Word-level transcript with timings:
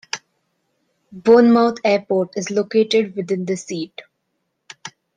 Bournemouth 1.13 1.77
airport 1.83 2.35
is 2.35 2.49
located 2.49 3.15
within 3.15 3.45
the 3.45 3.55
seat. 3.55 4.01